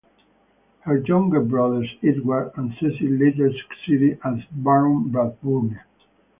[0.79, 5.79] Her younger brothers Edward and Cecil later succeeded as Baron Brabourne.